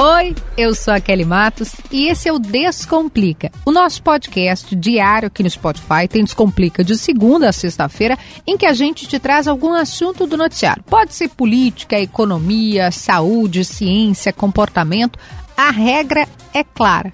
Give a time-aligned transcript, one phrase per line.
[0.00, 5.26] Oi, eu sou a Kelly Matos e esse é o Descomplica, o nosso podcast diário
[5.26, 6.06] aqui no Spotify.
[6.08, 8.16] Tem Descomplica de segunda a sexta-feira,
[8.46, 10.84] em que a gente te traz algum assunto do noticiário.
[10.84, 15.18] Pode ser política, economia, saúde, ciência, comportamento.
[15.56, 17.10] A regra é clara.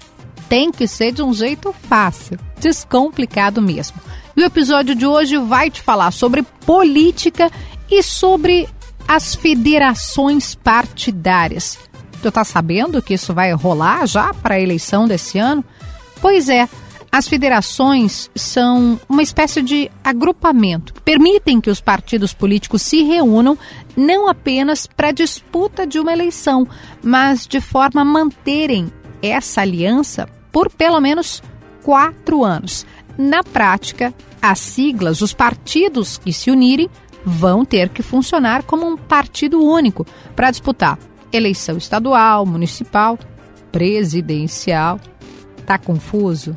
[0.47, 3.99] Tem que ser de um jeito fácil, descomplicado mesmo.
[4.37, 7.49] E o episódio de hoje vai te falar sobre política
[7.89, 8.69] e sobre
[9.07, 11.79] as federações partidárias.
[12.21, 15.63] Tu tá sabendo que isso vai rolar já para a eleição desse ano?
[16.21, 16.67] Pois é,
[17.11, 20.93] as federações são uma espécie de agrupamento.
[21.01, 23.57] Permitem que os partidos políticos se reúnam
[23.95, 26.67] não apenas para disputa de uma eleição,
[27.01, 31.41] mas de forma a manterem essa aliança por pelo menos
[31.83, 32.85] quatro anos.
[33.17, 36.89] Na prática, as siglas, os partidos que se unirem,
[37.23, 40.99] vão ter que funcionar como um partido único para disputar
[41.35, 43.17] eleição estadual, municipal,
[43.71, 44.99] presidencial.
[45.65, 46.55] Tá confuso?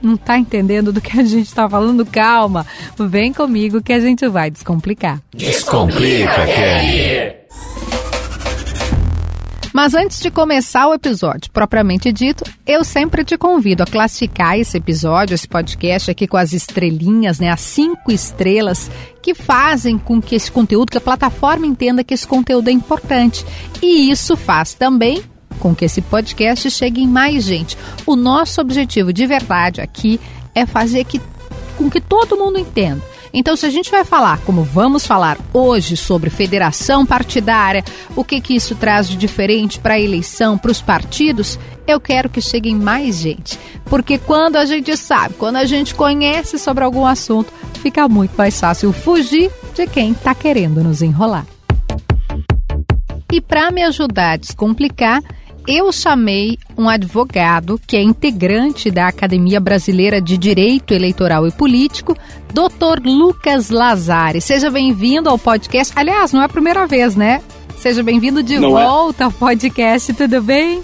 [0.00, 2.04] Não tá entendendo do que a gente tá falando?
[2.04, 2.66] Calma,
[2.98, 5.20] vem comigo que a gente vai descomplicar.
[5.34, 7.33] Descomplica, Kelly!
[9.74, 14.76] Mas antes de começar o episódio propriamente dito, eu sempre te convido a classificar esse
[14.76, 17.50] episódio, esse podcast aqui com as estrelinhas, né?
[17.50, 18.88] As cinco estrelas
[19.20, 23.44] que fazem com que esse conteúdo, que a plataforma entenda que esse conteúdo é importante.
[23.82, 25.24] E isso faz também
[25.58, 27.76] com que esse podcast chegue em mais gente.
[28.06, 30.20] O nosso objetivo de verdade aqui
[30.54, 31.20] é fazer que,
[31.76, 33.02] com que todo mundo entenda
[33.36, 38.40] então, se a gente vai falar, como vamos falar hoje, sobre federação partidária, o que,
[38.40, 42.76] que isso traz de diferente para a eleição, para os partidos, eu quero que cheguem
[42.76, 43.58] mais gente.
[43.86, 48.58] Porque quando a gente sabe, quando a gente conhece sobre algum assunto, fica muito mais
[48.60, 51.44] fácil fugir de quem está querendo nos enrolar.
[53.32, 55.20] E para me ajudar a descomplicar,
[55.66, 62.14] eu chamei um advogado que é integrante da Academia Brasileira de Direito Eleitoral e Político,
[62.52, 63.02] Dr.
[63.04, 64.40] Lucas Lazari.
[64.40, 65.92] Seja bem-vindo ao podcast.
[65.96, 67.42] Aliás, não é a primeira vez, né?
[67.76, 68.84] Seja bem-vindo de não é.
[68.84, 69.26] volta é.
[69.26, 70.82] ao podcast, tudo bem?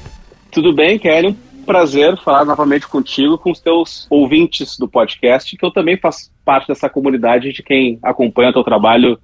[0.50, 1.36] Tudo bem, Kelly.
[1.58, 6.30] Um prazer falar novamente contigo, com os teus ouvintes do podcast, que eu também faço
[6.44, 9.18] parte dessa comunidade de quem acompanha o teu trabalho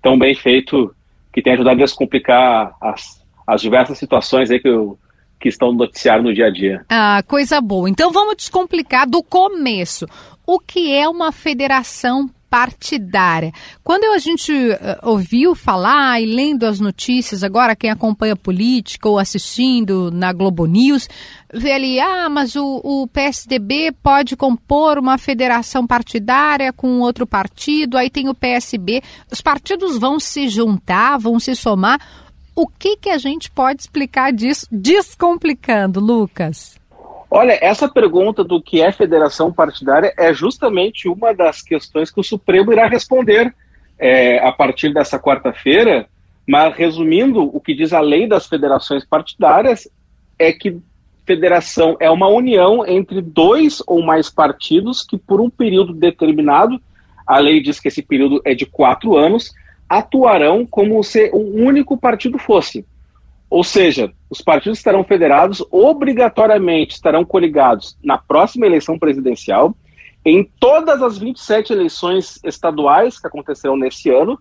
[0.00, 0.94] tão bem feito,
[1.32, 3.19] que tem ajudado a descomplicar as
[3.50, 4.98] as diversas situações aí que, eu,
[5.40, 6.84] que estão no noticiário no dia a dia.
[6.88, 7.90] Ah, coisa boa.
[7.90, 10.06] Então vamos descomplicar do começo.
[10.46, 13.52] O que é uma federação partidária.
[13.84, 14.76] Quando a gente uh,
[15.08, 21.08] ouviu falar e lendo as notícias, agora quem acompanha política ou assistindo na Globo News,
[21.54, 27.96] vê ali, ah, mas o, o PSDB pode compor uma federação partidária com outro partido,
[27.96, 29.00] aí tem o PSB.
[29.30, 32.00] Os partidos vão se juntar, vão se somar.
[32.54, 36.78] O que, que a gente pode explicar disso, descomplicando, Lucas?
[37.30, 42.24] Olha, essa pergunta do que é federação partidária é justamente uma das questões que o
[42.24, 43.54] Supremo irá responder
[43.98, 46.08] é, a partir dessa quarta-feira.
[46.46, 49.88] Mas, resumindo, o que diz a lei das federações partidárias
[50.36, 50.80] é que
[51.24, 56.80] federação é uma união entre dois ou mais partidos que, por um período determinado,
[57.24, 59.52] a lei diz que esse período é de quatro anos,
[59.90, 62.86] atuarão como se um único partido fosse.
[63.50, 69.74] Ou seja, os partidos estarão federados, obrigatoriamente estarão coligados na próxima eleição presidencial,
[70.24, 74.38] em todas as 27 eleições estaduais que acontecerão nesse ano,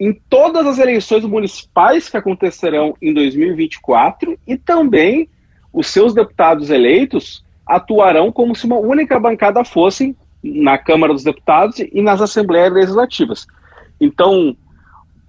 [0.00, 5.28] em todas as eleições municipais que acontecerão em 2024 e também
[5.70, 11.78] os seus deputados eleitos atuarão como se uma única bancada fossem na Câmara dos Deputados
[11.80, 13.46] e nas Assembleias Legislativas.
[14.00, 14.56] Então,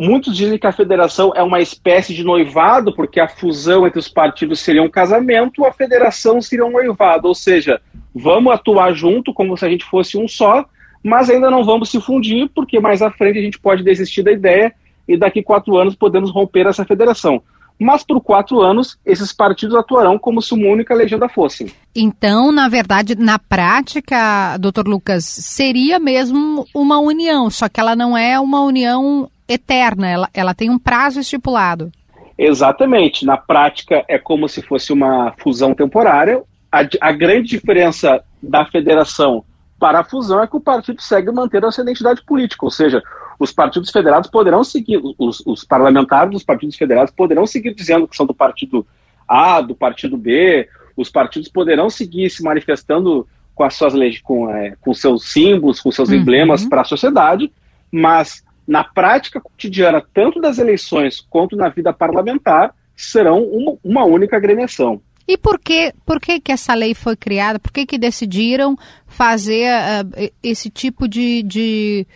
[0.04, 4.10] Muitos dizem que a federação é uma espécie de noivado, porque a fusão entre os
[4.10, 7.28] partidos seria um casamento, a federação seria um noivado.
[7.28, 7.80] Ou seja,
[8.12, 10.66] vamos atuar junto como se a gente fosse um só,
[11.04, 14.32] mas ainda não vamos se fundir, porque mais à frente a gente pode desistir da
[14.32, 14.74] ideia
[15.08, 17.40] e daqui quatro anos podemos romper essa federação.
[17.80, 21.76] Mas por quatro anos, esses partidos atuarão como se uma única legenda fosse.
[21.96, 28.18] Então, na verdade, na prática, doutor Lucas, seria mesmo uma união, só que ela não
[28.18, 31.92] é uma união eterna, ela, ela tem um prazo estipulado.
[32.38, 33.26] Exatamente.
[33.26, 36.42] Na prática, é como se fosse uma fusão temporária.
[36.72, 39.44] A, a grande diferença da federação
[39.80, 43.02] para a fusão é que o partido segue mantendo a sua identidade política, ou seja,
[43.40, 48.16] os partidos federados poderão seguir, os, os, parlamentares dos partidos federados poderão seguir dizendo que
[48.16, 48.86] são do partido
[49.28, 54.50] A, do partido B, os partidos poderão seguir se manifestando com as suas leis, com,
[54.50, 56.16] é, com seus símbolos, com seus uhum.
[56.16, 57.52] emblemas para a sociedade,
[57.92, 64.38] mas na prática cotidiana, tanto das eleições quanto na vida parlamentar, serão uma, uma única
[64.38, 65.02] agremiação.
[65.28, 67.60] E por que, por que, que essa lei foi criada?
[67.60, 72.08] Por que, que decidiram fazer uh, esse tipo de, de,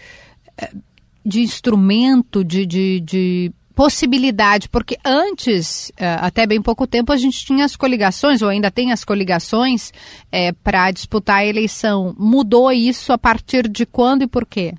[1.25, 7.45] de instrumento, de, de, de possibilidade, porque antes, eh, até bem pouco tempo, a gente
[7.45, 9.91] tinha as coligações, ou ainda tem as coligações,
[10.63, 12.15] para disputar a eleição.
[12.17, 14.73] Mudou isso a partir de quando e por quê?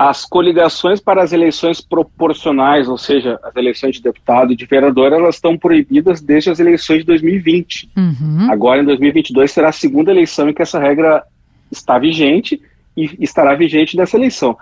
[0.00, 5.12] As coligações para as eleições proporcionais, ou seja, as eleições de deputado e de vereador,
[5.12, 7.90] elas estão proibidas desde as eleições de 2020.
[7.96, 8.46] Uhum.
[8.48, 11.24] Agora, em 2022, será a segunda eleição em que essa regra
[11.68, 12.62] está vigente
[12.96, 14.56] e estará vigente nessa eleição.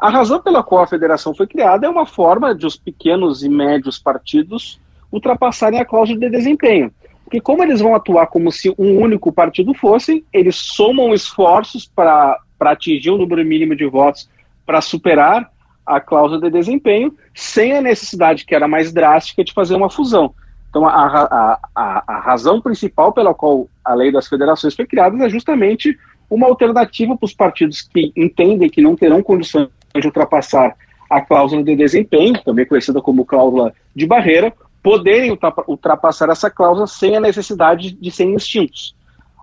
[0.00, 3.48] A razão pela qual a federação foi criada é uma forma de os pequenos e
[3.48, 4.78] médios partidos
[5.10, 6.92] ultrapassarem a cláusula de desempenho.
[7.24, 12.38] Porque como eles vão atuar como se um único partido fossem, eles somam esforços para
[12.60, 14.28] atingir um número mínimo de votos
[14.66, 15.48] para superar
[15.86, 20.34] a cláusula de desempenho, sem a necessidade, que era mais drástica, de fazer uma fusão.
[20.68, 25.24] Então, a, a, a, a razão principal pela qual a lei das federações foi criada
[25.24, 25.96] é justamente
[26.28, 30.76] uma alternativa para os partidos que entendem que não terão condições de ultrapassar
[31.08, 34.52] a cláusula de desempenho, também conhecida como cláusula de barreira,
[34.82, 35.36] poderem
[35.66, 38.94] ultrapassar essa cláusula sem a necessidade de serem extintos.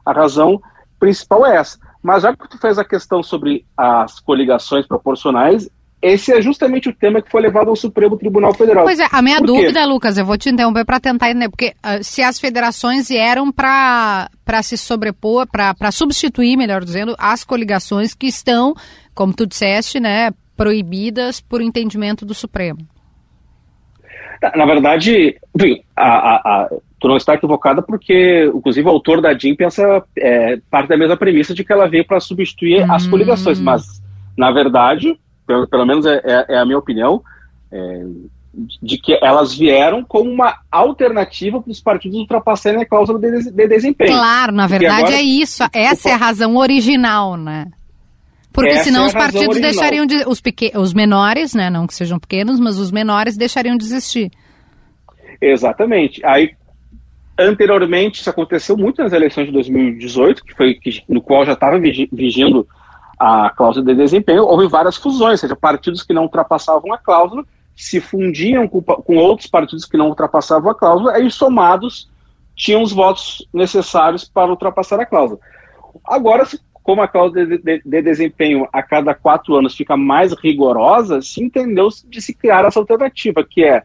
[0.05, 0.61] A razão
[0.99, 1.79] principal é essa.
[2.03, 5.69] Mas já que tu fez a questão sobre as coligações proporcionais,
[6.03, 8.83] esse é justamente o tema que foi levado ao Supremo Tribunal Federal.
[8.83, 12.03] Pois é, a minha dúvida, Lucas, eu vou te interromper para tentar entender, porque uh,
[12.03, 14.27] se as federações vieram para
[14.63, 18.75] se sobrepor, para substituir, melhor dizendo, as coligações que estão,
[19.15, 22.79] como tu disseste, né, proibidas por entendimento do Supremo.
[24.57, 25.39] Na verdade,
[25.95, 26.69] a, a, a,
[27.03, 31.17] tu não está equivocada porque, inclusive, o autor da DIN pensa é, parte da mesma
[31.17, 32.93] premissa de que ela veio para substituir hum.
[32.93, 34.01] as coligações, mas,
[34.37, 37.21] na verdade, pelo, pelo menos é, é, é, a minha opinião,
[37.69, 38.05] é,
[38.81, 43.67] de que elas vieram como uma alternativa para os partidos ultrapassarem a cláusula de, de
[43.67, 44.13] desempenho.
[44.13, 47.67] Claro, na verdade agora, é isso, essa é a razão original, né?
[48.53, 50.23] Porque Essa senão é os partidos deixariam de.
[50.27, 50.71] Os, pequ...
[50.77, 51.71] os menores, né?
[51.71, 54.31] Não que sejam pequenos, mas os menores deixariam de existir.
[55.41, 56.23] Exatamente.
[56.23, 56.51] Aí,
[57.37, 62.67] anteriormente, isso aconteceu muito nas eleições de 2018, que foi no qual já estava vigindo
[63.19, 67.45] a cláusula de desempenho, houve várias fusões, ou seja, partidos que não ultrapassavam a cláusula
[67.75, 72.09] se fundiam com, com outros partidos que não ultrapassavam a cláusula, aí somados
[72.55, 75.39] tinham os votos necessários para ultrapassar a cláusula.
[76.05, 76.45] Agora,
[76.83, 81.41] como a cláusula de, de, de, desempenho a cada quatro anos fica mais rigorosa, se
[81.43, 83.83] entendeu de se criar essa alternativa, que é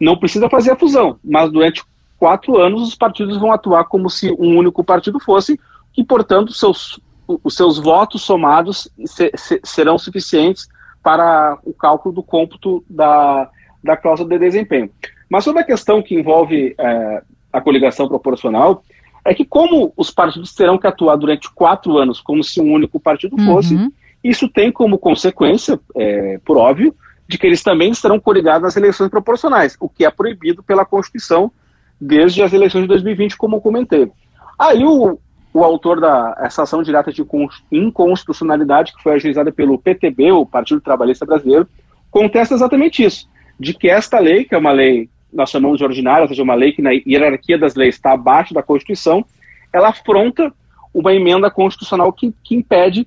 [0.00, 1.82] não precisa fazer a fusão, mas durante
[2.18, 5.58] quatro anos os partidos vão atuar como se um único partido fosse,
[5.96, 10.68] e portanto seus, os seus votos somados se, se, serão suficientes
[11.02, 13.48] para o cálculo do cômputo da,
[13.82, 14.90] da cláusula de desempenho.
[15.30, 17.22] Mas sobre a questão que envolve é,
[17.52, 18.82] a coligação proporcional,
[19.24, 22.98] é que como os partidos terão que atuar durante quatro anos como se um único
[22.98, 23.92] partido fosse, uhum.
[24.24, 26.94] isso tem como consequência, é, por óbvio,
[27.28, 31.52] de que eles também serão coligados nas eleições proporcionais, o que é proibido pela Constituição
[32.00, 34.10] desde as eleições de 2020, como eu comentei.
[34.58, 35.18] Aí o,
[35.52, 37.24] o autor da essa ação direta de
[37.70, 41.68] inconstitucionalidade, que foi ajuizada pelo PTB, o Partido Trabalhista Brasileiro,
[42.10, 43.28] contesta exatamente isso,
[43.58, 46.54] de que esta lei, que é uma lei nós chamamos de ordinária, ou seja, uma
[46.54, 49.24] lei que na hierarquia das leis está abaixo da Constituição,
[49.72, 50.52] ela afronta
[50.92, 53.06] uma emenda constitucional que, que impede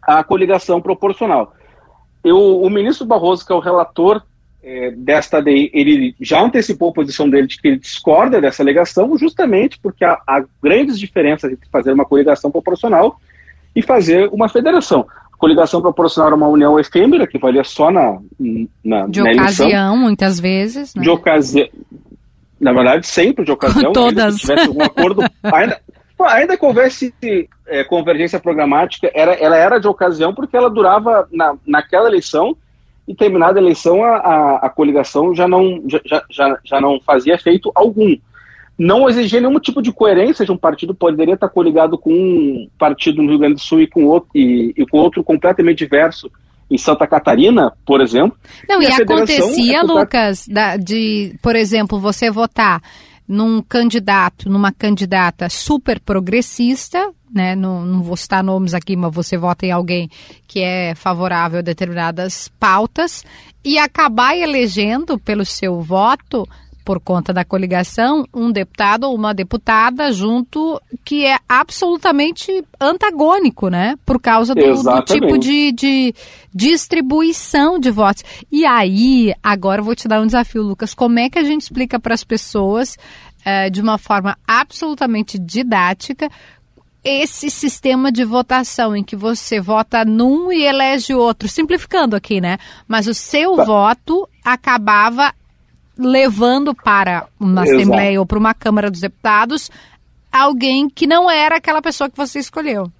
[0.00, 1.52] a coligação proporcional.
[2.22, 4.22] Eu, o ministro Barroso, que é o relator
[4.66, 9.16] é, desta lei, ele já antecipou a posição dele de que ele discorda dessa alegação,
[9.16, 13.20] justamente porque há, há grandes diferenças entre fazer uma coligação proporcional
[13.76, 15.06] e fazer uma federação
[15.38, 18.18] coligação proporcional era uma união efêmera, que valia só na,
[18.82, 19.96] na De na ocasião, eleição.
[19.98, 20.94] muitas vezes.
[20.94, 21.02] Né?
[21.02, 21.68] De ocasião.
[22.58, 23.92] Na verdade, sempre de ocasião.
[23.92, 24.36] Todas.
[24.36, 25.22] Se tivesse algum acordo.
[25.42, 25.78] ainda,
[26.20, 27.14] ainda que houvesse
[27.68, 32.56] é, convergência programática, era, ela era de ocasião porque ela durava na, naquela eleição
[33.06, 37.34] e terminada a eleição a, a, a coligação já não, já, já, já não fazia
[37.34, 38.16] efeito algum
[38.78, 43.22] não exigia nenhum tipo de coerência de um partido, poderia estar coligado com um partido
[43.22, 46.30] no Rio Grande do Sul e com outro, e, e com outro completamente diverso
[46.70, 48.36] em Santa Catarina, por exemplo.
[48.68, 52.82] Não, e, e acontecia, é Lucas, da, de, por exemplo, você votar
[53.26, 57.54] num candidato, numa candidata super progressista, né?
[57.54, 60.10] Não, não vou citar nomes aqui, mas você vota em alguém
[60.46, 63.24] que é favorável a determinadas pautas
[63.64, 66.46] e acabar elegendo pelo seu voto
[66.86, 73.96] por conta da coligação, um deputado ou uma deputada junto que é absolutamente antagônico, né?
[74.06, 76.14] Por causa do, do tipo de, de,
[76.54, 78.22] distribuição de votos.
[78.52, 80.94] E aí, agora eu vou te dar um desafio, Lucas.
[80.94, 82.96] Como é que a gente explica para as pessoas,
[83.40, 86.30] uh, de uma forma absolutamente didática,
[87.08, 92.58] esse sistema de votação em que você vota num e elege outro, simplificando aqui, né?
[92.88, 93.64] Mas o seu tá.
[93.64, 95.32] voto acabava
[95.96, 97.76] levando para uma Exato.
[97.76, 99.70] Assembleia ou para uma Câmara dos Deputados
[100.32, 102.90] alguém que não era aquela pessoa que você escolheu.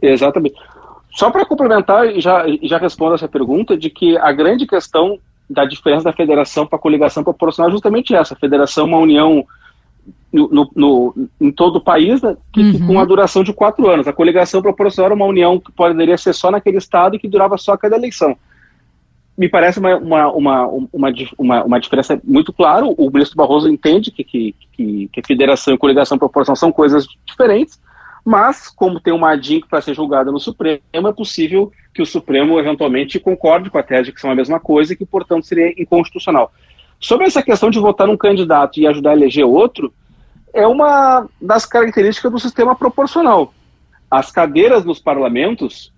[0.00, 0.56] Exatamente.
[1.10, 5.18] Só para complementar e já, já respondo essa pergunta, de que a grande questão
[5.50, 8.34] da diferença da federação para a coligação proporcional é justamente essa.
[8.34, 9.44] A federação é uma união
[10.32, 12.86] no, no, em todo o país, né, que, uhum.
[12.86, 14.06] com a duração de quatro anos.
[14.06, 17.56] A coligação proporcional era uma união que poderia ser só naquele estado e que durava
[17.56, 18.36] só cada eleição
[19.38, 22.84] me parece uma, uma, uma, uma, uma, uma diferença muito clara.
[22.84, 27.80] O ministro Barroso entende que, que, que, que federação e coligação proporção são coisas diferentes,
[28.24, 32.58] mas, como tem uma ADIC para ser julgada no Supremo, é possível que o Supremo
[32.58, 35.72] eventualmente concorde com a tese de que são a mesma coisa e que, portanto, seria
[35.80, 36.52] inconstitucional.
[36.98, 39.92] Sobre essa questão de votar num candidato e ajudar a eleger outro,
[40.58, 43.52] é uma das características do sistema proporcional.
[44.10, 45.92] As cadeiras nos parlamentos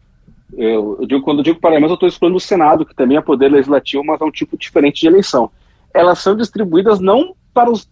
[0.57, 3.49] eu, digo, quando eu digo parlamento, eu estou excluindo o Senado, que também é poder
[3.49, 5.51] legislativo, mas é um tipo diferente de eleição.
[5.95, 7.89] Elas são distribuídas não para os.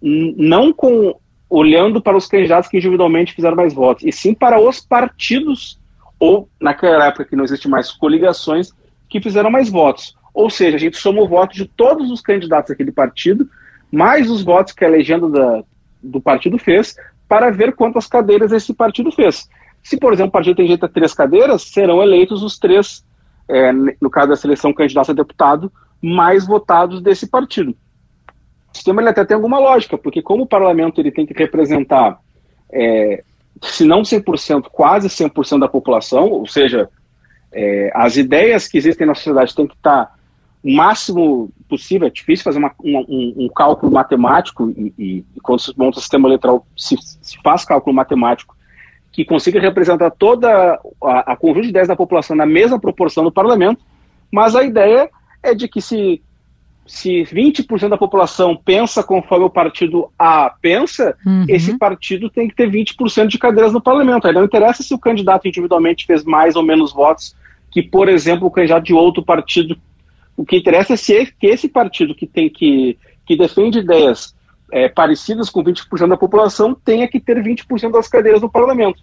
[0.00, 1.14] não com
[1.48, 5.78] olhando para os candidatos que individualmente fizeram mais votos, e sim para os partidos,
[6.18, 8.72] ou naquela época que não existe mais coligações,
[9.08, 10.16] que fizeram mais votos.
[10.32, 13.46] Ou seja, a gente soma o voto de todos os candidatos daquele partido,
[13.90, 15.62] mais os votos que a legenda da,
[16.02, 16.96] do partido fez,
[17.28, 19.48] para ver quantas cadeiras esse partido fez.
[19.82, 23.04] Se, por exemplo, o partido tem direito a três cadeiras, serão eleitos os três,
[23.48, 27.70] é, no caso da seleção candidato a deputado, mais votados desse partido.
[27.70, 32.18] O sistema ele até tem alguma lógica, porque como o parlamento ele tem que representar,
[32.70, 33.22] é,
[33.60, 36.88] se não 100%, quase 100% da população, ou seja,
[37.52, 40.14] é, as ideias que existem na sociedade têm que estar
[40.62, 45.60] o máximo possível, é difícil fazer uma, um, um, cálculo matemático, e, e, e, quando
[45.60, 48.56] se monta o sistema eleitoral, se, se faz cálculo matemático
[49.10, 53.32] que consiga representar toda a, a conjunto de ideias da população na mesma proporção no
[53.32, 53.84] parlamento,
[54.32, 55.10] mas a ideia
[55.42, 56.22] é de que se,
[56.86, 61.44] se 20% da população pensa conforme o partido A pensa, uhum.
[61.48, 64.26] esse partido tem que ter 20% de cadeiras no parlamento.
[64.26, 67.36] Aí não interessa se o candidato individualmente fez mais ou menos votos
[67.70, 69.76] que, por exemplo, o candidato de outro partido.
[70.36, 74.34] O que interessa é se que esse partido que tem que, que defende ideias
[74.72, 79.02] é, parecidas com 20% da população tenha que ter 20% das cadeiras no parlamento.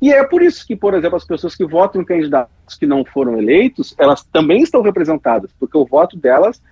[0.00, 3.04] E é por isso que, por exemplo, as pessoas que votam em candidatos que não
[3.04, 6.62] foram eleitos, elas também estão representadas, porque o voto delas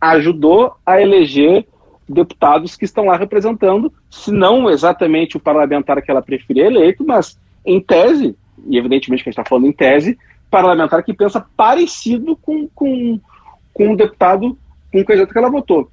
[0.00, 1.66] ajudou a eleger
[2.08, 7.36] deputados que estão lá representando, se não exatamente o parlamentar que ela preferia eleito, mas
[7.64, 8.36] em tese,
[8.68, 10.16] e evidentemente que a gente está falando em tese,
[10.48, 13.18] parlamentar que pensa parecido com, com,
[13.76, 14.56] com o deputado,
[14.90, 15.90] com o candidato que ela votou.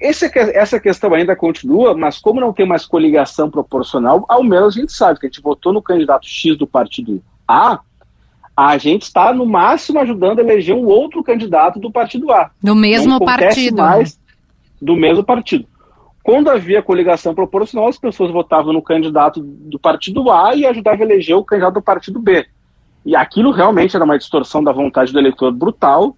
[0.00, 4.80] Esse, essa questão ainda continua, mas como não tem mais coligação proporcional, ao menos a
[4.80, 7.80] gente sabe que a gente votou no candidato X do partido A,
[8.56, 12.52] a gente está no máximo ajudando a eleger um outro candidato do partido A.
[12.62, 13.78] Do mesmo partido.
[13.78, 14.20] Mais
[14.80, 15.66] do mesmo partido.
[16.22, 21.04] Quando havia coligação proporcional, as pessoas votavam no candidato do partido A e ajudavam a
[21.04, 22.46] eleger o candidato do partido B.
[23.04, 26.16] E aquilo realmente era uma distorção da vontade do eleitor brutal,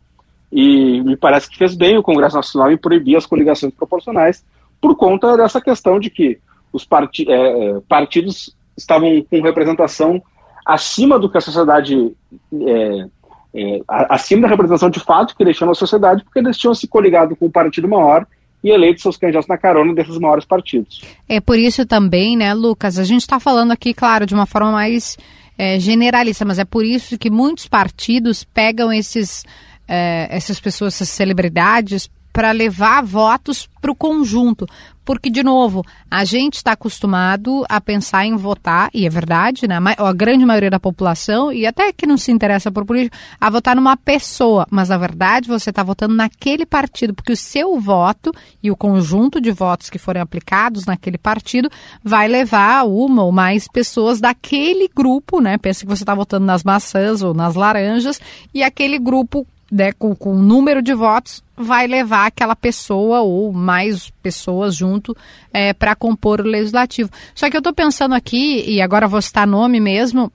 [0.57, 4.43] e me parece que fez bem o Congresso Nacional em proibir as coligações proporcionais
[4.81, 6.39] por conta dessa questão de que
[6.73, 7.35] os parti é,
[7.77, 10.23] é partidos estavam com representação
[10.65, 12.11] acima do que a sociedade
[12.55, 13.07] é,
[13.55, 17.37] é, acima da representação de fato que tinham na sociedade, porque eles tinham se coligado
[17.37, 18.27] com um partido maior
[18.65, 21.03] e eleito seus candidatos na carona desses maiores partidos.
[21.29, 24.73] É por isso também, né, Lucas, a gente está falando aqui, claro, de uma forma
[24.73, 25.19] mais
[25.59, 29.45] é, generalista, mas é por isso que muitos partidos pegam esses
[29.89, 34.67] é, essas pessoas, essas celebridades, para levar votos para o conjunto.
[35.07, 39.79] Porque, de novo, a gente está acostumado a pensar em votar, e é verdade, né?
[39.97, 43.75] A grande maioria da população, e até que não se interessa por política, a votar
[43.75, 44.67] numa pessoa.
[44.71, 49.41] Mas, na verdade, você está votando naquele partido, porque o seu voto e o conjunto
[49.41, 51.71] de votos que forem aplicados naquele partido
[52.05, 55.57] vai levar uma ou mais pessoas daquele grupo, né?
[55.57, 58.21] Pensa que você está votando nas maçãs ou nas laranjas,
[58.53, 63.53] e aquele grupo né, com, com o número de votos, vai levar aquela pessoa ou
[63.53, 65.17] mais pessoas junto
[65.53, 67.11] é, para compor o legislativo.
[67.35, 70.33] Só que eu estou pensando aqui, e agora vou citar nome mesmo,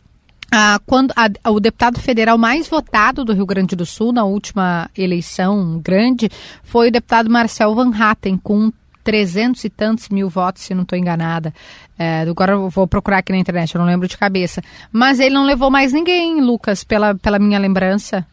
[0.51, 4.89] ah, quando a, o deputado federal mais votado do Rio Grande do Sul na última
[4.97, 6.29] eleição grande
[6.61, 8.69] foi o deputado Marcel Van Hatten, com
[9.03, 11.53] 300 e tantos mil votos, se não estou enganada.
[11.97, 14.61] É, agora eu vou procurar aqui na internet, eu não lembro de cabeça.
[14.91, 18.25] Mas ele não levou mais ninguém, Lucas, pela, pela minha lembrança.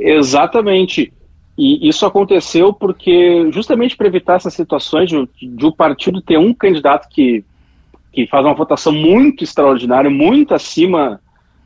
[0.00, 1.12] Exatamente.
[1.56, 6.54] E isso aconteceu porque, justamente para evitar essas situações de, de o partido ter um
[6.54, 7.44] candidato que,
[8.12, 11.20] que faz uma votação muito extraordinária, muito acima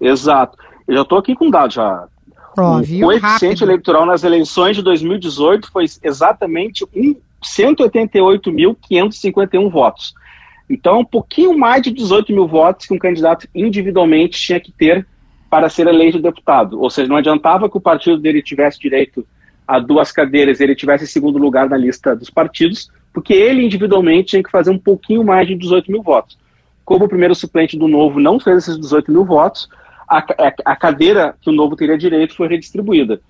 [0.00, 0.56] Exato.
[0.88, 2.06] Eu já estou aqui com dados já.
[2.52, 3.64] O coeficiente rápido.
[3.64, 6.86] eleitoral nas eleições de 2018 foi exatamente
[7.42, 10.14] 188.551 votos.
[10.68, 15.06] Então, um pouquinho mais de 18 mil votos que um candidato individualmente tinha que ter
[15.50, 16.80] para ser eleito deputado.
[16.80, 19.26] Ou seja, não adiantava que o partido dele tivesse direito
[19.66, 24.42] a duas cadeiras ele tivesse segundo lugar na lista dos partidos, porque ele individualmente tinha
[24.42, 26.38] que fazer um pouquinho mais de 18 mil votos.
[26.84, 29.68] Como o primeiro suplente do Novo não fez esses 18 mil votos,
[30.08, 33.20] a, a, a cadeira que o Novo teria direito foi redistribuída.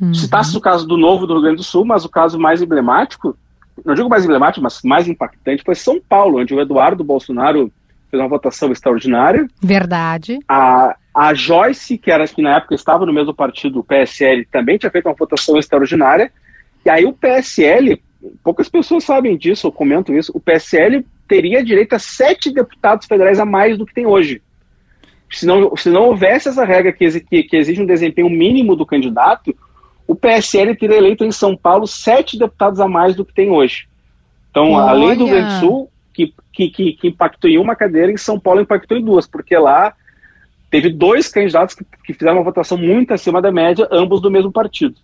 [0.00, 0.14] Uhum.
[0.14, 3.36] Citasse o caso do Novo do Rio Grande do Sul, mas o caso mais emblemático,
[3.84, 7.70] não digo mais emblemático, mas mais impactante, foi São Paulo, onde o Eduardo Bolsonaro
[8.10, 9.46] fez uma votação extraordinária.
[9.62, 10.38] Verdade.
[10.48, 14.78] A, a Joyce, que era que na época estava no mesmo partido, o PSL, também
[14.78, 16.32] tinha feito uma votação extraordinária.
[16.84, 18.00] E aí o PSL,
[18.42, 23.40] poucas pessoas sabem disso, ou comentam isso, o PSL teria direito a sete deputados federais
[23.40, 24.40] a mais do que tem hoje.
[25.30, 28.86] Se não, se não houvesse essa regra que, que, que exige um desempenho mínimo do
[28.86, 29.54] candidato,
[30.06, 33.86] o PSL teria eleito em São Paulo sete deputados a mais do que tem hoje.
[34.50, 34.90] Então, Olha.
[34.90, 38.38] além do Rio Grande do Sul, que, que, que, impactou em uma cadeira, em São
[38.38, 39.94] Paulo impactou em duas, porque lá
[40.70, 44.52] teve dois candidatos que, que fizeram uma votação muito acima da média, ambos do mesmo
[44.52, 44.94] partido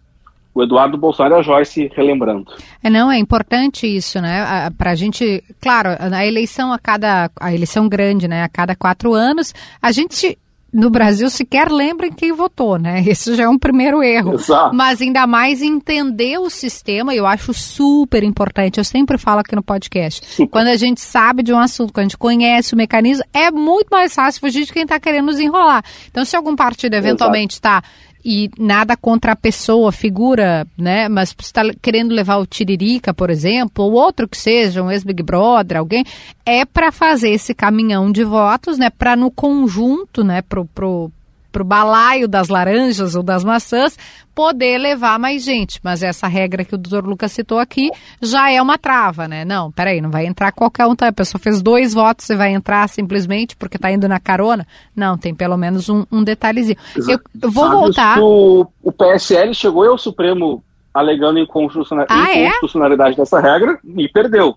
[0.56, 2.50] o Eduardo Bolsonaro e a Joyce relembrando.
[2.82, 4.70] É, não, é importante isso, né?
[4.78, 8.42] Para a gente, claro, a eleição a cada, a eleição grande, né?
[8.42, 10.38] A cada quatro anos, a gente
[10.72, 13.02] no Brasil sequer lembra em quem votou, né?
[13.06, 14.34] Esse já é um primeiro erro.
[14.34, 14.74] Exato.
[14.74, 18.78] Mas ainda mais entender o sistema, eu acho super importante.
[18.78, 20.26] Eu sempre falo aqui no podcast.
[20.26, 20.50] Super.
[20.50, 23.88] Quando a gente sabe de um assunto, quando a gente conhece o mecanismo, é muito
[23.90, 25.84] mais fácil fugir de quem está querendo nos enrolar.
[26.10, 27.82] Então, se algum partido eventualmente está
[28.28, 31.08] e nada contra a pessoa, a figura, né?
[31.08, 35.22] Mas você está querendo levar o Tiririca, por exemplo, ou outro que seja, um ex-Big
[35.22, 36.04] Brother, alguém,
[36.44, 38.90] é para fazer esse caminhão de votos, né?
[38.90, 40.42] Para no conjunto, né?
[40.42, 41.12] Pro, pro,
[41.56, 43.98] para o balaio das laranjas ou das maçãs
[44.34, 45.80] poder levar mais gente.
[45.82, 47.90] Mas essa regra que o doutor Lucas citou aqui
[48.20, 49.42] já é uma trava, né?
[49.42, 50.94] Não, peraí, não vai entrar qualquer um.
[50.94, 51.08] Tá?
[51.08, 54.66] A pessoa fez dois votos, você vai entrar simplesmente porque está indo na carona?
[54.94, 56.76] Não, tem pelo menos um, um detalhezinho.
[56.94, 58.18] Eu, eu, vou Sabe voltar.
[58.20, 62.42] O, o PSL chegou ao Supremo alegando inconstitucionalidade, ah, é?
[62.48, 64.56] inconstitucionalidade dessa regra e perdeu.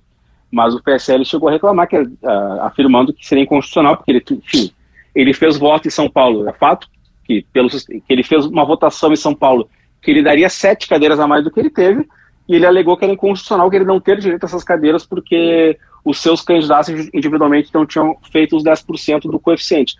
[0.51, 2.09] Mas o PSL chegou a reclamar, que, uh,
[2.61, 4.71] afirmando que seria inconstitucional, porque ele, enfim,
[5.19, 6.47] ele fez voto em São Paulo.
[6.47, 6.87] É fato
[7.25, 9.69] que, pelo, que ele fez uma votação em São Paulo
[10.01, 12.07] que ele daria sete cadeiras a mais do que ele teve,
[12.47, 15.77] e ele alegou que era inconstitucional que ele não ter direito a essas cadeiras porque
[16.05, 19.95] os seus candidatos individualmente não tinham feito os 10% do coeficiente.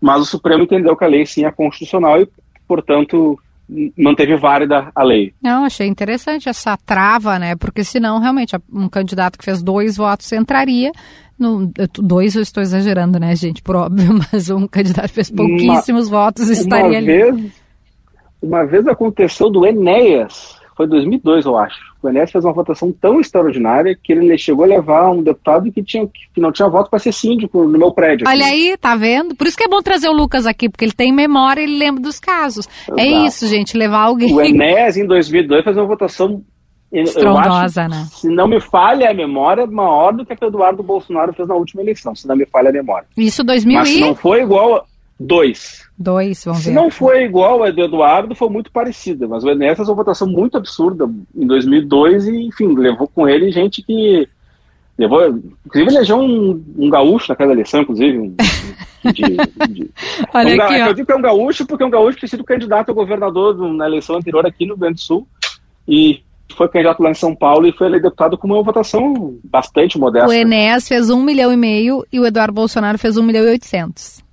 [0.00, 2.28] Mas o Supremo entendeu que a lei sim é constitucional e,
[2.66, 3.38] portanto,
[3.96, 5.32] manteve válida a lei.
[5.40, 7.56] Não, achei interessante essa trava, né?
[7.56, 10.90] Porque senão, realmente, um candidato que fez dois votos entraria
[11.38, 16.18] no, dois eu estou exagerando, né, gente, por óbvio, mas um candidato fez pouquíssimos uma,
[16.18, 17.06] votos estaria uma ali.
[17.06, 17.52] Vez,
[18.42, 21.76] uma vez aconteceu do Enéas, foi 2002, eu acho.
[22.02, 25.82] O Enéas fez uma votação tão extraordinária que ele chegou a levar um deputado que,
[25.82, 28.28] tinha, que não tinha voto para ser síndico no meu prédio.
[28.28, 29.34] Olha aí, tá vendo?
[29.34, 31.78] Por isso que é bom trazer o Lucas aqui, porque ele tem memória e ele
[31.78, 32.68] lembra dos casos.
[32.88, 33.00] É Exato.
[33.00, 34.34] É isso, gente, levar alguém.
[34.34, 36.42] O Enéas, em 2002, fez uma votação
[36.92, 38.06] Estrondosa, acho, né?
[38.10, 41.48] Se não me falha a memória, maior do que a que o Eduardo Bolsonaro fez
[41.48, 43.06] na última eleição, se não me falha a memória.
[43.16, 44.00] Isso 2000 Mas e...
[44.00, 44.84] não foi igual a
[45.18, 45.84] dois.
[45.98, 46.70] Dois, vamos se ver.
[46.70, 49.26] Se não foi igual a do Eduardo, foi muito parecida.
[49.26, 53.50] Mas o Enéas fez uma votação muito absurda em 2002 e, enfim, levou com ele
[53.50, 54.28] gente que...
[54.98, 55.26] Levou,
[55.66, 58.34] inclusive elegeu um, um gaúcho naquela eleição, inclusive, um,
[59.12, 59.22] de,
[59.68, 59.90] de,
[60.32, 62.30] Olha um, aqui, Eu digo que é um gaúcho porque é um gaúcho que tinha
[62.30, 65.28] sido candidato a governador na eleição anterior aqui no Rio Grande do Sul
[65.86, 66.22] e
[66.54, 70.28] foi candidato lá em São Paulo e foi eleito deputado com uma votação bastante modesta.
[70.28, 73.48] O Enéas fez um milhão e meio e o Eduardo Bolsonaro fez um milhão e
[73.48, 74.24] oitocentos.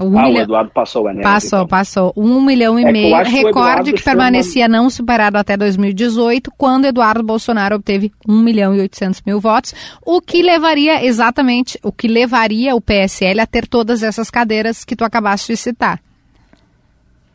[0.00, 0.40] Um ah, milhão...
[0.40, 1.22] o Eduardo passou o Enéas.
[1.22, 1.68] Passou, então.
[1.68, 2.12] passou.
[2.16, 3.14] Um milhão e é meio.
[3.14, 4.76] Recorde que, que permanecia uma...
[4.76, 10.20] não superado até 2018, quando Eduardo Bolsonaro obteve um milhão e oitocentos mil votos, o
[10.20, 15.04] que levaria exatamente, o que levaria o PSL a ter todas essas cadeiras que tu
[15.04, 16.00] acabaste de citar.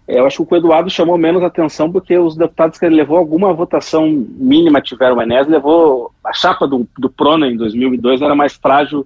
[0.07, 3.51] Eu acho que o Eduardo chamou menos atenção porque os deputados que ele levou alguma
[3.53, 8.53] votação mínima tiveram o Enéas, levou a chapa do, do Prona em 2002 era mais
[8.53, 9.05] frágil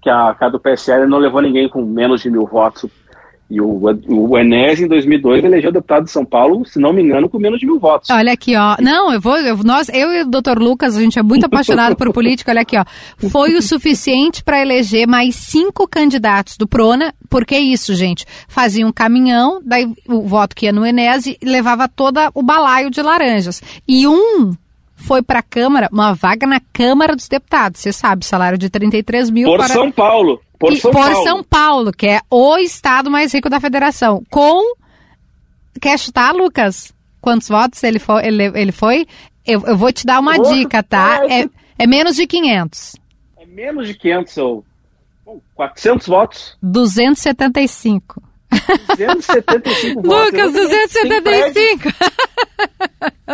[0.00, 2.88] que a, que a do PSL, não levou ninguém com menos de mil votos
[3.50, 7.28] e o, o Enes, em 2002, elegeu deputado de São Paulo, se não me engano,
[7.28, 8.08] com menos de mil votos.
[8.08, 8.76] Olha aqui, ó.
[8.80, 9.36] Não, eu vou.
[9.38, 12.52] Eu, nós, eu e o doutor Lucas, a gente é muito apaixonado por política.
[12.52, 12.84] Olha aqui, ó.
[13.28, 18.24] Foi o suficiente para eleger mais cinco candidatos do Prona, porque é isso, gente.
[18.46, 22.88] Fazia um caminhão, daí o voto que ia no Enes e levava todo o balaio
[22.88, 23.60] de laranjas.
[23.86, 24.54] E um
[24.94, 27.80] foi para a Câmara, uma vaga na Câmara dos Deputados.
[27.80, 29.48] Você sabe, salário de 33 mil.
[29.48, 29.74] Por para...
[29.74, 30.40] São Paulo.
[30.60, 31.24] Por, São, por Paulo.
[31.24, 34.22] São Paulo, que é o estado mais rico da federação.
[34.30, 34.74] Com.
[35.80, 36.92] Quer chutar, Lucas?
[37.18, 38.26] Quantos votos ele foi?
[38.26, 39.06] Ele, ele foi?
[39.46, 41.22] Eu, eu vou te dar uma dica, tá?
[41.28, 42.96] É, é menos de 500.
[43.38, 44.64] É menos de 500, ou
[45.54, 46.58] 400 votos?
[46.62, 48.22] 275.
[48.50, 50.26] 275 votos.
[50.26, 51.88] Lucas, 275.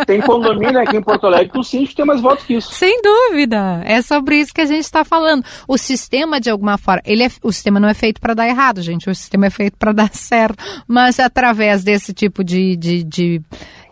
[0.05, 2.71] Tem condomínio aqui em Porto Alegre que o síndico tem mais votos que isso.
[2.71, 3.81] Sem dúvida.
[3.83, 5.43] É sobre isso que a gente está falando.
[5.67, 8.81] O sistema, de alguma forma, ele é, o sistema não é feito para dar errado,
[8.81, 9.09] gente.
[9.09, 10.63] O sistema é feito para dar certo.
[10.87, 13.41] Mas através desse tipo de, de, de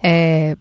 [0.04, 0.56] é,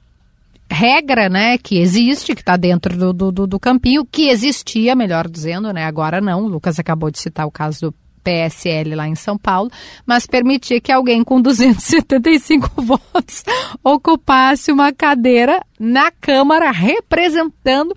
[0.71, 5.73] regra, né, que existe, que está dentro do, do, do campinho, que existia, melhor dizendo,
[5.73, 6.45] né, agora não.
[6.45, 9.71] O Lucas acabou de citar o caso do PSL lá em São Paulo,
[10.07, 13.45] mas permitir que alguém com 275 votos
[13.83, 17.95] ocupasse uma cadeira na Câmara representando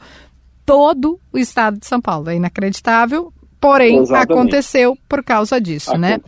[0.65, 2.29] todo o estado de São Paulo.
[2.29, 4.31] É inacreditável, porém Exatamente.
[4.33, 6.19] aconteceu por causa disso, né?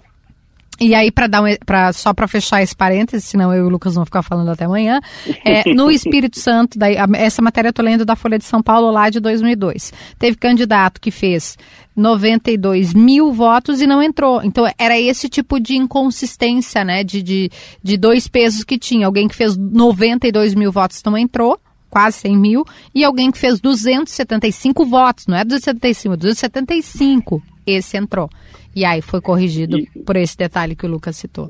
[0.79, 3.69] E aí, para dar um, pra, só para fechar esse parênteses, senão eu e o
[3.69, 4.99] Lucas vão ficar falando até amanhã,
[5.43, 8.89] é, no Espírito Santo, daí, essa matéria eu tô lendo da Folha de São Paulo
[8.89, 9.91] lá de 2002.
[10.17, 11.57] Teve candidato que fez
[11.95, 14.41] 92 mil votos e não entrou.
[14.43, 17.51] Então, era esse tipo de inconsistência, né, de, de,
[17.83, 19.05] de dois pesos que tinha.
[19.05, 23.59] Alguém que fez 92 mil votos não entrou, quase 100 mil, e alguém que fez
[23.59, 28.29] 275 votos, não é 275, 275, esse entrou.
[28.75, 31.49] E aí foi corrigido e, por esse detalhe que o Lucas citou.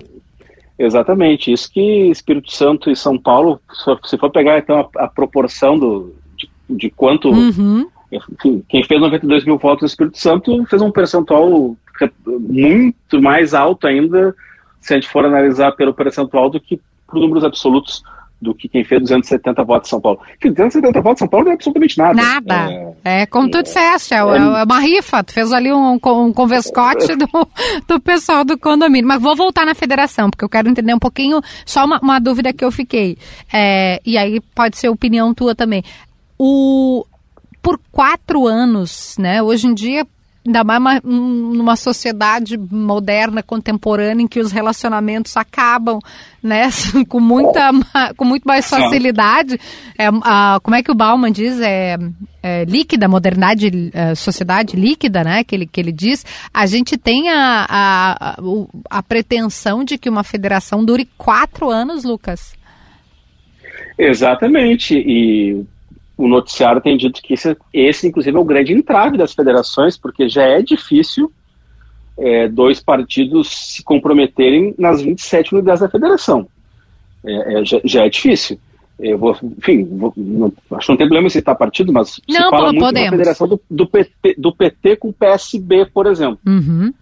[0.78, 3.60] Exatamente, isso que Espírito Santo e São Paulo,
[4.06, 7.30] se for pegar então a, a proporção do, de, de quanto.
[7.30, 7.86] Uhum.
[8.68, 11.76] Quem fez 92 mil votos no Espírito Santo fez um percentual
[12.26, 14.34] muito mais alto ainda,
[14.80, 18.02] se a gente for analisar pelo percentual, do que por números absolutos
[18.42, 20.20] do que quem fez 270 votos em São Paulo.
[20.42, 22.14] 270 votos em São Paulo não é absolutamente nada.
[22.14, 22.96] Nada.
[23.04, 25.24] É, é como tu disseste, é, é, é, uma rifa.
[25.24, 27.28] Tu fez ali um, um convescote do,
[27.88, 29.08] do pessoal do condomínio.
[29.08, 32.54] Mas vou voltar na federação, porque eu quero entender um pouquinho, só uma, uma dúvida
[32.54, 33.18] que eu fiquei.
[33.52, 35.84] É, e aí pode ser opinião tua também.
[36.38, 37.06] O,
[37.62, 39.42] por quatro anos, né?
[39.44, 40.08] Hoje em dia
[40.50, 46.00] ainda mais numa sociedade moderna, contemporânea, em que os relacionamentos acabam,
[46.42, 46.70] né,
[47.08, 47.70] com muita,
[48.18, 49.60] com muito mais facilidade.
[49.98, 51.60] É, a, como é que o Bauman diz?
[51.62, 51.98] É,
[52.42, 56.26] é líquida, modernidade, é, sociedade líquida, né, que ele, que ele diz.
[56.52, 58.38] A gente tem a, a, a,
[58.90, 62.58] a pretensão de que uma federação dure quatro anos, Lucas.
[63.98, 65.64] Exatamente, e
[66.20, 70.28] o noticiário tem dito que esse, esse, inclusive, é o grande entrave das federações, porque
[70.28, 71.32] já é difícil
[72.18, 76.46] é, dois partidos se comprometerem nas 27 unidades da federação.
[77.26, 78.60] É, é, já, já, é difícil.
[79.00, 82.74] Eu vou, enfim, vou, não, acho que não tem problema citar partido, mas não, fala
[82.74, 83.12] muito podemos.
[83.12, 86.40] da federação do, do, PT, do PT com o PSB, por exemplo.
[86.46, 86.94] Uhum.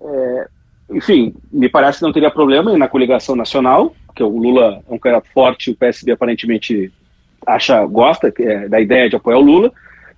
[0.00, 0.48] É,
[0.92, 4.98] enfim, me parece que não teria problema na coligação nacional, porque o Lula é um
[4.98, 6.90] cara forte o PSB aparentemente
[7.46, 9.72] acha, gosta é, da ideia de apoiar o Lula.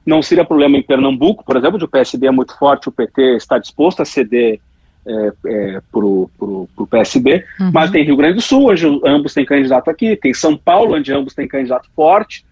[0.04, 3.36] Não seria problema em Pernambuco, por exemplo, onde o PSB é muito forte, o PT
[3.36, 4.60] está disposto a ceder
[5.06, 7.70] é, é, para o PSB, uhum.
[7.72, 11.12] mas tem Rio Grande do Sul, onde ambos têm candidato aqui, tem São Paulo, onde
[11.12, 12.44] ambos têm candidato forte,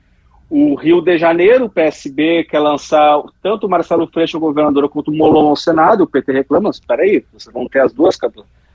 [0.54, 5.10] o Rio de Janeiro, o PSB quer lançar tanto o Marcelo Freixo, o governador, quanto
[5.10, 8.18] o Molon ao Senado, o PT reclama, espera aí, vocês vão ter as duas,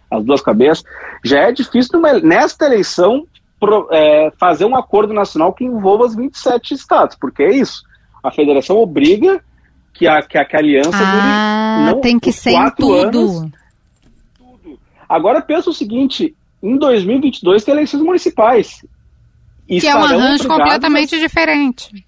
[0.10, 0.83] as duas cabeças.
[1.23, 3.27] Já é difícil numa, nesta eleição
[3.59, 7.83] pro, é, fazer um acordo nacional que envolva os 27 estados, porque é isso,
[8.23, 9.43] a federação obriga
[9.93, 13.19] que a, que a, que a aliança ah, dure, não, tem que ser em tudo.
[13.19, 13.51] Anos,
[14.37, 14.79] tudo.
[15.09, 18.81] Agora pensa o seguinte, em 2022 tem eleições municipais
[19.67, 22.05] que é um arranjo completamente diferente.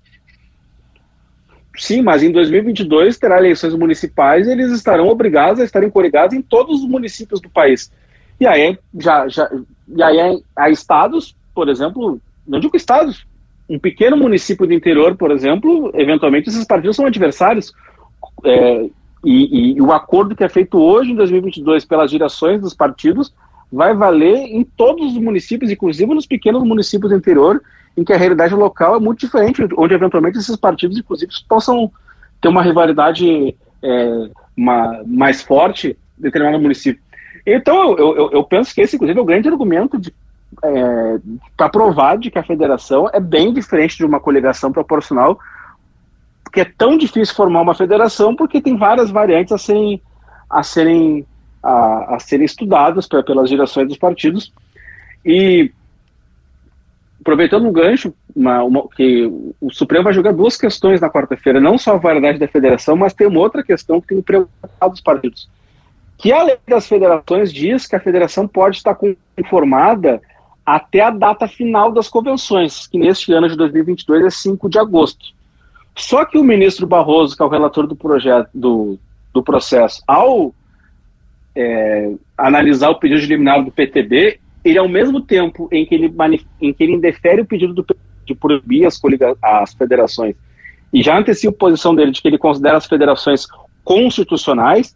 [1.77, 6.41] Sim, mas em 2022 terá eleições municipais e eles estarão obrigados a estarem coligados em
[6.41, 7.91] todos os municípios do país.
[8.39, 9.49] E aí, já, já,
[9.87, 13.25] e aí há estados, por exemplo, não digo estados,
[13.69, 17.73] um pequeno município do interior, por exemplo, eventualmente esses partidos são adversários.
[18.45, 18.89] É,
[19.25, 23.33] e, e, o acordo que é feito hoje, em 2022, pelas direções dos partidos,
[23.69, 27.61] vai valer em todos os municípios, inclusive nos pequenos municípios do interior,
[27.97, 31.91] em que a realidade local é muito diferente, onde eventualmente esses partidos, inclusive, possam
[32.39, 37.03] ter uma rivalidade é, uma, mais forte em determinado município.
[37.45, 39.99] Então, eu, eu, eu, penso que esse, inclusive, é o grande argumento
[40.63, 41.19] é,
[41.55, 45.39] para provar de que a federação é bem diferente de uma coligação proporcional,
[46.43, 50.01] porque é tão difícil formar uma federação, porque tem várias variantes a serem,
[50.49, 51.25] a serem
[51.61, 54.51] a, a serem estudadas pelas direções dos partidos.
[55.25, 55.71] E,
[57.21, 59.25] aproveitando um gancho, uma, uma, que
[59.59, 63.13] o Supremo vai julgar duas questões na quarta-feira, não só a validade da federação, mas
[63.13, 65.49] tem uma outra questão que tem preocupado os partidos.
[66.17, 68.97] Que a lei das federações diz que a federação pode estar
[69.37, 70.21] informada
[70.75, 75.33] até a data final das convenções, que neste ano de 2022 é 5 de agosto.
[75.95, 78.99] Só que o ministro Barroso, que é o relator do projeto do,
[79.33, 80.53] do processo, ao
[81.55, 86.13] é, analisar o pedido de liminar do PTB, ele ao mesmo tempo em que ele,
[86.61, 87.83] em que ele indefere o pedido do
[88.23, 89.01] de proibir as,
[89.41, 90.35] as federações
[90.93, 93.47] e já antecipa a posição dele de que ele considera as federações
[93.83, 94.95] constitucionais,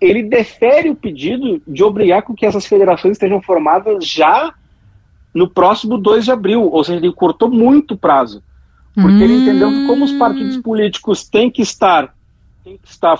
[0.00, 4.52] ele defere o pedido de obrigar com que essas federações estejam formadas já
[5.34, 8.42] no próximo 2 de abril, ou seja, ele cortou muito o prazo,
[8.94, 9.20] porque hum.
[9.20, 10.62] ele entendeu que como os partidos hum.
[10.62, 12.12] políticos têm que estar
[12.64, 13.18] tem que estar.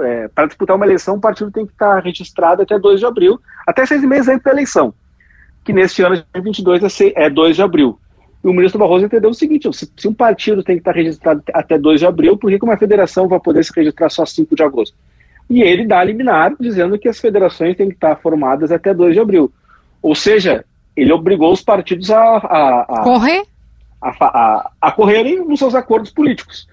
[0.00, 3.40] É, para disputar uma eleição, o partido tem que estar registrado até 2 de abril,
[3.66, 4.92] até seis meses antes da eleição,
[5.64, 7.98] que neste ano de 2022 é 2 de abril.
[8.44, 11.42] E o ministro Barroso entendeu o seguinte: se, se um partido tem que estar registrado
[11.52, 14.62] até 2 de abril, por que uma federação vai poder se registrar só 5 de
[14.62, 14.96] agosto?
[15.50, 19.14] E ele dá a liminar dizendo que as federações têm que estar formadas até 2
[19.14, 19.50] de abril.
[20.02, 20.64] Ou seja,
[21.00, 23.44] ele obrigou os partidos a, a, a correr?
[24.00, 26.66] a, a, a correrem nos seus acordos políticos.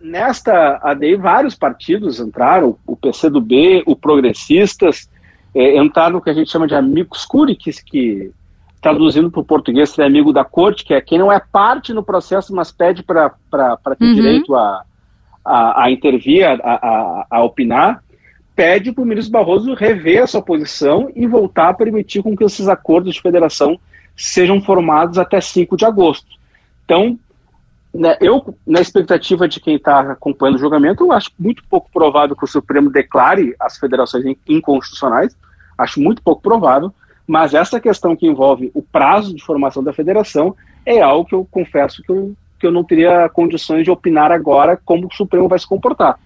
[0.00, 5.08] Nesta ADI, vários partidos entraram, o PCdoB, o Progressistas,
[5.54, 8.32] é, entraram no que a gente chama de amigos curi, que, que
[8.80, 12.02] traduzindo para o português seria amigo da corte, que é quem não é parte no
[12.02, 13.30] processo, mas pede para
[13.98, 14.14] ter uhum.
[14.14, 14.82] direito a,
[15.44, 18.02] a, a intervir, a, a, a opinar,
[18.54, 22.68] pede para o ministro Barroso rever sua posição e voltar a permitir com que esses
[22.68, 23.78] acordos de federação
[24.16, 26.26] sejam formados até 5 de agosto.
[26.84, 27.18] Então,
[27.94, 32.36] né, eu, na expectativa de quem está acompanhando o julgamento, eu acho muito pouco provável
[32.36, 35.36] que o Supremo declare as federações inconstitucionais,
[35.76, 36.92] acho muito pouco provável,
[37.26, 41.46] mas essa questão que envolve o prazo de formação da federação é algo que eu
[41.50, 45.58] confesso que eu, que eu não teria condições de opinar agora como o Supremo vai
[45.58, 46.18] se comportar.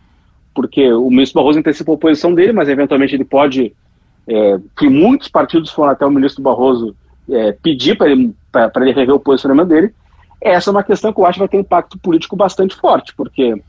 [0.57, 3.75] Porque o ministro Barroso antecipou a posição dele, mas eventualmente ele pode,
[4.27, 6.97] é, que muitos partidos foram até o ministro Barroso
[7.31, 8.35] é, pedir para ele,
[8.77, 9.95] ele rever o posicionamento dele,
[10.40, 13.62] essa é uma questão que eu acho que vai ter impacto político bastante forte, porque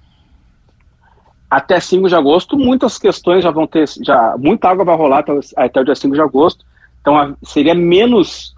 [1.49, 5.33] até 5 de agosto muitas questões já vão ter, já muita água vai rolar até,
[5.55, 6.65] até o dia 5 de agosto,
[7.01, 8.55] então seria menos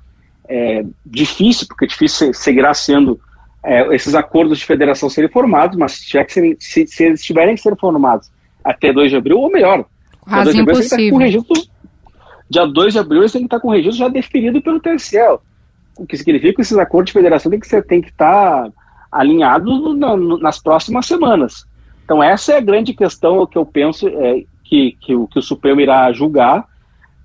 [0.47, 3.19] é, difícil, porque difícil seguirá sendo
[3.63, 7.61] é, esses acordos de federação serem formados, mas se, serem, se, se, eles tiverem que
[7.61, 8.31] ser formados
[8.63, 9.85] até 2 de abril, ou melhor,
[10.51, 11.63] dia 2 de abril, com registro,
[12.49, 15.17] dia 2 de abril eles têm que estar com o registro já definido pelo TSE
[15.99, 18.71] o que significa que esses acordos de federação têm que, ser, tem que estar
[19.11, 19.97] alinhados
[20.41, 21.65] nas próximas semanas.
[22.05, 25.41] Então, essa é a grande questão que eu penso é, que, que, o, que o
[25.41, 26.65] Supremo irá julgar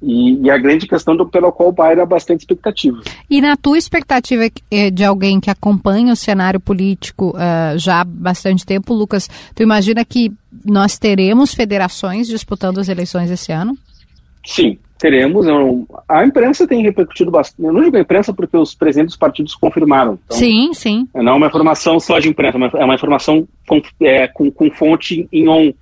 [0.05, 3.01] e, e, a grande questão do, pela qual há bastante expectativa.
[3.29, 8.05] E na tua expectativa é, de alguém que acompanha o cenário político uh, já há
[8.05, 10.31] bastante tempo, Lucas, tu imagina que
[10.65, 13.77] nós teremos federações disputando as eleições esse ano?
[14.45, 15.47] Sim, teremos.
[15.47, 17.67] Eu, a imprensa tem repercutido bastante.
[17.67, 20.19] Eu não digo a imprensa porque os presidentes dos partidos confirmaram.
[20.27, 21.09] Então, sim, sim.
[21.15, 25.29] Não é uma informação só de imprensa, é uma informação com, é, com, com fonte
[25.33, 25.73] em on,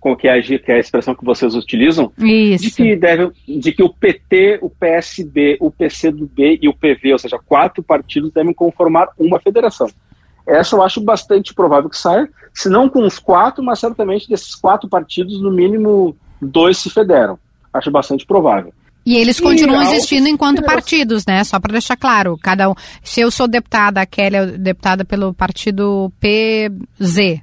[0.00, 2.64] com que é, a, que é a expressão que vocês utilizam, Isso.
[2.64, 7.18] de que deve, de que o PT, o PSB, o PCdoB e o PV, ou
[7.18, 9.88] seja, quatro partidos devem conformar uma federação.
[10.46, 14.54] Essa eu acho bastante provável que saia, se não com os quatro, mas certamente desses
[14.54, 17.38] quatro partidos, no mínimo dois se federam.
[17.72, 18.72] Acho bastante provável.
[19.04, 21.42] E eles continuam e existindo enquanto partidos, né?
[21.44, 22.74] Só para deixar claro, cada um.
[23.02, 27.40] Se eu sou deputada, a Kelly é deputada pelo partido PZ,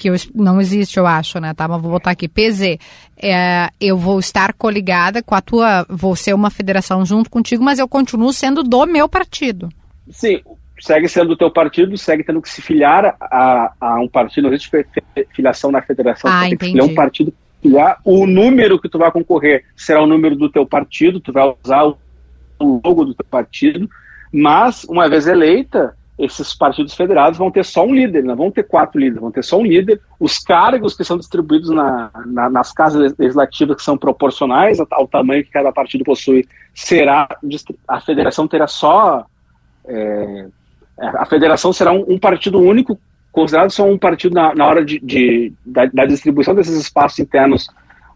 [0.00, 1.52] que eu, não existe, eu acho, né?
[1.52, 2.78] Tá, mas vou botar aqui, PZ.
[3.22, 7.78] É, eu vou estar coligada com a tua, vou ser uma federação junto contigo, mas
[7.78, 9.68] eu continuo sendo do meu partido.
[10.10, 10.40] Sim,
[10.80, 14.54] segue sendo do teu partido, segue tendo que se filiar a, a um partido, não
[14.54, 14.70] existe
[15.34, 18.98] filiação na federação, ah, você tem que filiar um partido filiar, o número que tu
[18.98, 21.98] vai concorrer será o número do teu partido, tu vai usar o
[22.58, 23.86] logo do teu partido,
[24.32, 28.64] mas uma vez eleita, esses partidos federados vão ter só um líder, não vão ter
[28.64, 30.00] quatro líderes, vão ter só um líder.
[30.18, 35.44] Os cargos que são distribuídos na, na, nas casas legislativas, que são proporcionais ao tamanho
[35.44, 37.26] que cada partido possui, será
[37.88, 39.26] a federação terá só
[39.86, 40.46] é,
[40.98, 42.98] a federação será um, um, partido único,
[43.32, 47.68] considerado só um partido na, na hora de, de da, da, distribuição desses espaços internos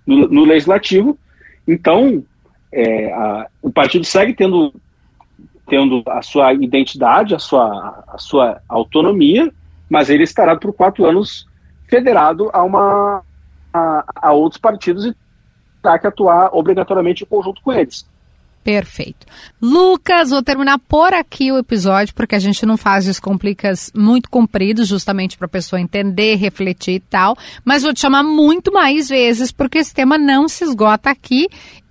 [0.06, 1.18] no, no legislativo.
[1.66, 2.22] Então,
[2.70, 4.74] é, a, o partido segue tendo,
[5.66, 9.52] tendo a sua identidade, a sua, a sua autonomia,
[9.88, 11.46] mas ele estará por quatro anos
[11.88, 13.22] federado a, uma,
[13.72, 15.14] a, a outros partidos e
[15.82, 18.06] terá que atuar obrigatoriamente em conjunto com eles.
[18.64, 19.26] Perfeito.
[19.60, 24.88] Lucas, vou terminar por aqui o episódio, porque a gente não faz descomplicas muito compridos,
[24.88, 27.36] justamente para a pessoa entender, refletir e tal.
[27.62, 31.46] Mas vou te chamar muito mais vezes, porque esse tema não se esgota aqui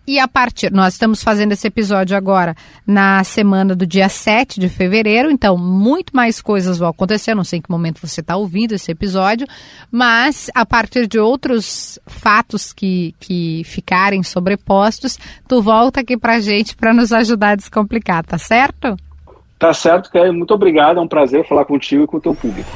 [0.06, 4.68] e a partir, nós estamos fazendo esse episódio agora na semana do dia 7 de
[4.68, 8.74] fevereiro, então muito mais coisas vão acontecer, não sei em que momento você está ouvindo
[8.74, 9.48] esse episódio,
[9.90, 16.76] mas a partir de outros fatos que, que ficarem sobrepostos, tu volta aqui pra gente
[16.76, 18.98] para nos ajudar a descomplicar, tá certo?
[19.58, 20.32] Tá certo, Kelly.
[20.32, 22.70] Muito obrigado, é um prazer falar contigo e com o teu público.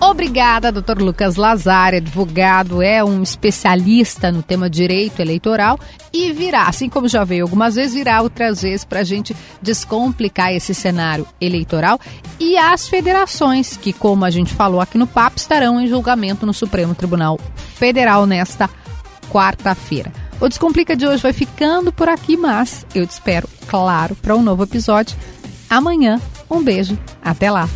[0.00, 5.78] Obrigada, doutor Lucas Lazar, advogado, é um especialista no tema direito eleitoral
[6.12, 10.52] e virá, assim como já veio algumas vezes, virá outras vezes para a gente descomplicar
[10.52, 11.98] esse cenário eleitoral
[12.38, 16.54] e as federações, que, como a gente falou aqui no papo, estarão em julgamento no
[16.54, 18.70] Supremo Tribunal Federal nesta
[19.28, 20.12] quarta-feira.
[20.40, 24.42] O Descomplica de hoje vai ficando por aqui, mas eu te espero, claro, para um
[24.42, 25.16] novo episódio
[25.68, 26.20] amanhã.
[26.48, 27.68] Um beijo, até lá!